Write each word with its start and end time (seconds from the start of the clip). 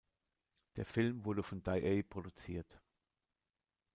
Der 0.77 0.85
Film 0.87 1.25
wurde 1.25 1.43
von 1.43 1.61
Daiei 1.61 2.01
produziert. 2.01 2.81